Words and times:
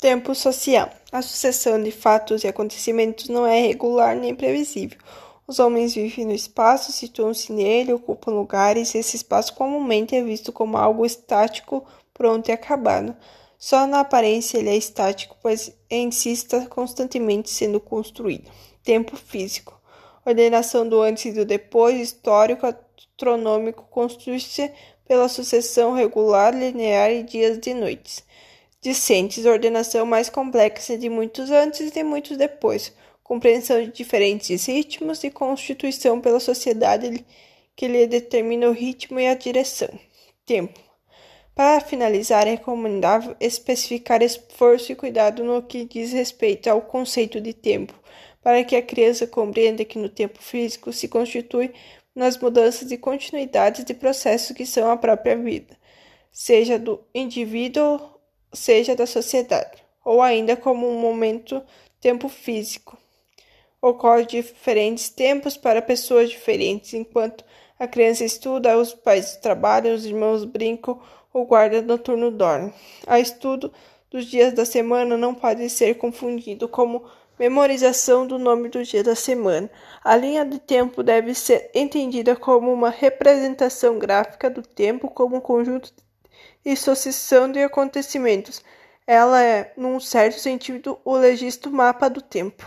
Tempo 0.00 0.34
social. 0.34 0.88
A 1.12 1.20
sucessão 1.20 1.82
de 1.82 1.90
fatos 1.90 2.42
e 2.42 2.48
acontecimentos 2.48 3.28
não 3.28 3.46
é 3.46 3.60
regular 3.60 4.16
nem 4.16 4.34
previsível. 4.34 4.98
Os 5.46 5.58
homens 5.58 5.94
vivem 5.94 6.24
no 6.24 6.32
espaço, 6.32 6.90
situam-se 6.90 7.52
nele, 7.52 7.92
ocupam 7.92 8.30
lugares, 8.30 8.94
e 8.94 8.98
esse 8.98 9.16
espaço 9.16 9.52
comumente 9.52 10.16
é 10.16 10.22
visto 10.22 10.52
como 10.52 10.78
algo 10.78 11.04
estático, 11.04 11.84
pronto 12.14 12.48
e 12.48 12.52
acabado. 12.52 13.14
Só 13.58 13.86
na 13.86 14.00
aparência 14.00 14.56
ele 14.56 14.70
é 14.70 14.76
estático, 14.76 15.36
pois 15.42 15.70
em 15.90 16.10
si 16.10 16.32
está 16.32 16.64
constantemente 16.64 17.50
sendo 17.50 17.78
construído. 17.78 18.50
Tempo 18.82 19.16
físico. 19.16 19.78
Ordenação 20.24 20.88
do 20.88 21.02
antes 21.02 21.26
e 21.26 21.32
do 21.32 21.44
depois, 21.44 22.00
histórico, 22.00 22.66
astronômico, 22.66 23.86
constitui-se 23.90 24.72
pela 25.06 25.28
sucessão 25.28 25.92
regular, 25.92 26.54
linear 26.54 27.10
de 27.10 27.22
dias 27.24 27.58
e 27.66 27.74
noites 27.74 28.24
discentes, 28.80 29.44
ordenação 29.44 30.06
mais 30.06 30.30
complexa 30.30 30.96
de 30.96 31.08
muitos 31.08 31.50
antes 31.50 31.80
e 31.80 31.90
de 31.90 32.02
muitos 32.02 32.36
depois, 32.36 32.92
compreensão 33.22 33.80
de 33.82 33.92
diferentes 33.92 34.66
ritmos 34.66 35.22
e 35.22 35.30
constituição 35.30 36.20
pela 36.20 36.40
sociedade 36.40 37.24
que 37.76 37.86
lhe 37.86 38.06
determina 38.06 38.68
o 38.68 38.72
ritmo 38.72 39.20
e 39.20 39.26
a 39.26 39.34
direção. 39.34 39.88
Tempo. 40.44 40.80
Para 41.54 41.80
finalizar, 41.80 42.46
é 42.46 42.52
recomendável 42.52 43.36
especificar 43.38 44.22
esforço 44.22 44.92
e 44.92 44.96
cuidado 44.96 45.44
no 45.44 45.62
que 45.62 45.84
diz 45.84 46.12
respeito 46.12 46.68
ao 46.68 46.80
conceito 46.80 47.40
de 47.40 47.52
tempo, 47.52 47.92
para 48.42 48.64
que 48.64 48.74
a 48.74 48.82
criança 48.82 49.26
compreenda 49.26 49.84
que 49.84 49.98
no 49.98 50.08
tempo 50.08 50.42
físico 50.42 50.92
se 50.92 51.06
constitui 51.06 51.72
nas 52.14 52.38
mudanças 52.38 52.90
e 52.90 52.96
continuidades 52.96 53.84
de 53.84 53.94
processos 53.94 54.56
que 54.56 54.64
são 54.64 54.90
a 54.90 54.96
própria 54.96 55.36
vida, 55.36 55.76
seja 56.32 56.78
do 56.78 57.00
indivíduo 57.14 58.19
seja 58.52 58.96
da 58.96 59.06
sociedade, 59.06 59.82
ou 60.04 60.22
ainda 60.22 60.56
como 60.56 60.88
um 60.88 60.98
momento 60.98 61.62
tempo 62.00 62.28
físico. 62.28 62.98
Ocorre 63.80 64.26
diferentes 64.26 65.08
tempos 65.08 65.56
para 65.56 65.80
pessoas 65.80 66.30
diferentes, 66.30 66.92
enquanto 66.94 67.44
a 67.78 67.88
criança 67.88 68.24
estuda, 68.24 68.76
os 68.76 68.92
pais 68.92 69.36
trabalham, 69.36 69.94
os 69.94 70.04
irmãos 70.04 70.44
brincam, 70.44 71.00
o 71.32 71.44
guarda 71.44 71.80
noturno 71.80 72.30
dorme. 72.30 72.74
A 73.06 73.18
estudo 73.18 73.72
dos 74.10 74.26
dias 74.26 74.52
da 74.52 74.66
semana 74.66 75.16
não 75.16 75.34
pode 75.34 75.70
ser 75.70 75.94
confundido 75.94 76.68
como 76.68 77.04
memorização 77.38 78.26
do 78.26 78.38
nome 78.38 78.68
do 78.68 78.84
dia 78.84 79.02
da 79.02 79.14
semana. 79.14 79.70
A 80.04 80.14
linha 80.14 80.44
de 80.44 80.58
tempo 80.58 81.02
deve 81.02 81.34
ser 81.34 81.70
entendida 81.74 82.36
como 82.36 82.70
uma 82.70 82.90
representação 82.90 83.98
gráfica 83.98 84.50
do 84.50 84.60
tempo 84.60 85.08
como 85.08 85.36
um 85.36 85.40
conjunto 85.40 85.90
de 85.90 86.02
e 86.64 86.76
sucessão 86.76 87.50
de 87.50 87.62
acontecimentos. 87.62 88.62
Ela 89.06 89.42
é, 89.42 89.72
num 89.76 89.98
certo 89.98 90.38
sentido, 90.38 90.98
o 91.04 91.16
legítimo 91.16 91.76
mapa 91.76 92.08
do 92.08 92.20
tempo. 92.20 92.64